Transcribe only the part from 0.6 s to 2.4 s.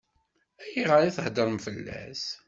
Ayɣer i theddṛem fell-as?